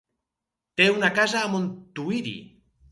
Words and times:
Té 0.81 0.89
una 0.95 1.11
casa 1.21 1.43
a 1.45 1.53
Montuïri. 1.59 2.37